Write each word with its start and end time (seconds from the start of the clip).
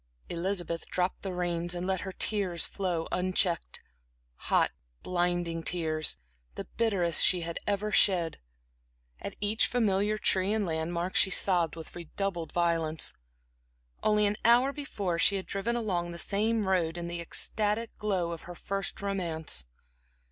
Elizabeth 0.29 0.87
dropped 0.87 1.21
the 1.21 1.31
reins 1.31 1.75
and 1.75 1.85
let 1.85 2.01
her 2.01 2.11
tears 2.11 2.65
flow 2.65 3.07
unchecked 3.11 3.81
hot, 4.49 4.71
blinding 5.03 5.61
tears, 5.61 6.17
the 6.55 6.63
bitterest 6.63 7.23
she 7.23 7.41
had 7.41 7.59
ever 7.67 7.91
shed. 7.91 8.39
At 9.19 9.35
each 9.39 9.67
familiar 9.67 10.17
tree 10.17 10.53
and 10.53 10.65
landmark 10.65 11.15
she 11.15 11.29
sobbed 11.29 11.75
with 11.75 11.95
redoubled 11.95 12.51
violence. 12.51 13.13
Only 14.01 14.25
an 14.25 14.37
hour 14.43 14.73
before 14.73 15.19
she 15.19 15.35
had 15.35 15.45
driven 15.45 15.75
along 15.75 16.09
this 16.09 16.23
same 16.23 16.67
road 16.67 16.97
in 16.97 17.05
the 17.05 17.21
ecstatic 17.21 17.95
glow 17.99 18.31
of 18.31 18.41
her 18.49 18.55
first 18.55 19.03
romance. 19.03 19.65